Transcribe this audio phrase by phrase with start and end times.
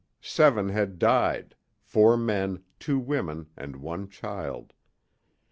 [0.19, 4.73] Seven had died four men, two women, and one child.